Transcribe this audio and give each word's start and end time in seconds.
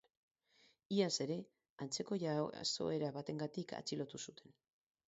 Iaz 0.95 1.11
ere 1.25 1.37
antzeko 1.87 2.17
jazoera 2.27 3.13
batengatik 3.21 3.77
atxilotu 3.83 4.27
zuten. 4.27 4.61